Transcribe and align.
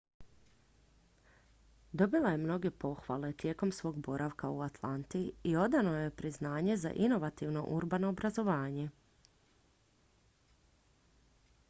dobila 2.01 2.29
je 2.31 2.37
mnoge 2.45 2.71
pohvale 2.83 3.29
tijekom 3.43 3.71
svog 3.79 3.99
boravka 4.07 4.49
u 4.49 4.59
atlanti 4.67 5.23
i 5.43 5.55
odano 5.55 5.91
joj 5.95 6.03
je 6.03 6.09
priznanje 6.21 6.77
za 6.85 6.91
inovativno 7.09 7.63
urbano 7.77 8.09
obrazovanje 8.15 8.87